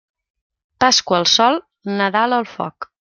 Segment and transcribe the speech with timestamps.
[0.83, 1.59] Pasqua al sol,
[2.01, 2.91] Nadal al foc.